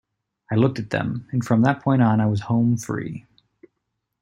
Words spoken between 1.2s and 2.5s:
and from that point on I was